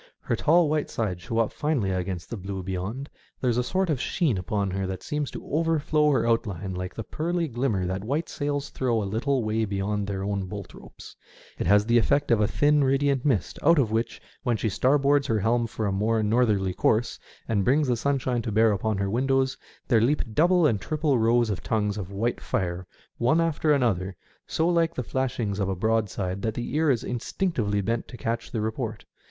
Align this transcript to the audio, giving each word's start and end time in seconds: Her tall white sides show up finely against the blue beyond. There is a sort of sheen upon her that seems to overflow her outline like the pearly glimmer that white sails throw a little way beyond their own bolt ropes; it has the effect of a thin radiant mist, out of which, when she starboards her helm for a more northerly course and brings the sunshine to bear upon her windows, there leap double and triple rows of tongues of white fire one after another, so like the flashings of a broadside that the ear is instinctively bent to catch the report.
Her 0.21 0.35
tall 0.35 0.67
white 0.67 0.89
sides 0.89 1.21
show 1.21 1.37
up 1.37 1.51
finely 1.53 1.91
against 1.91 2.31
the 2.31 2.35
blue 2.35 2.63
beyond. 2.63 3.07
There 3.39 3.51
is 3.51 3.59
a 3.59 3.63
sort 3.63 3.87
of 3.87 4.01
sheen 4.01 4.35
upon 4.35 4.71
her 4.71 4.87
that 4.87 5.03
seems 5.03 5.29
to 5.29 5.45
overflow 5.51 6.09
her 6.09 6.27
outline 6.27 6.73
like 6.73 6.95
the 6.95 7.03
pearly 7.03 7.47
glimmer 7.47 7.85
that 7.85 8.03
white 8.03 8.27
sails 8.27 8.71
throw 8.71 9.03
a 9.03 9.05
little 9.05 9.43
way 9.43 9.63
beyond 9.63 10.07
their 10.07 10.23
own 10.23 10.45
bolt 10.47 10.73
ropes; 10.73 11.15
it 11.59 11.67
has 11.67 11.85
the 11.85 11.99
effect 11.99 12.31
of 12.31 12.41
a 12.41 12.47
thin 12.47 12.83
radiant 12.83 13.23
mist, 13.25 13.59
out 13.61 13.77
of 13.77 13.91
which, 13.91 14.19
when 14.41 14.57
she 14.57 14.69
starboards 14.69 15.27
her 15.27 15.39
helm 15.39 15.67
for 15.67 15.85
a 15.85 15.91
more 15.91 16.23
northerly 16.23 16.73
course 16.73 17.19
and 17.47 17.63
brings 17.63 17.87
the 17.87 17.95
sunshine 17.95 18.41
to 18.41 18.51
bear 18.51 18.71
upon 18.71 18.97
her 18.97 19.07
windows, 19.07 19.55
there 19.87 20.01
leap 20.01 20.23
double 20.33 20.65
and 20.65 20.81
triple 20.81 21.19
rows 21.19 21.51
of 21.51 21.61
tongues 21.61 21.95
of 21.95 22.11
white 22.11 22.41
fire 22.41 22.87
one 23.19 23.39
after 23.39 23.71
another, 23.71 24.15
so 24.47 24.67
like 24.67 24.95
the 24.95 25.03
flashings 25.03 25.59
of 25.59 25.69
a 25.69 25.75
broadside 25.75 26.41
that 26.41 26.55
the 26.55 26.75
ear 26.75 26.89
is 26.89 27.03
instinctively 27.03 27.81
bent 27.81 28.07
to 28.07 28.17
catch 28.17 28.49
the 28.49 28.61
report. 28.61 29.05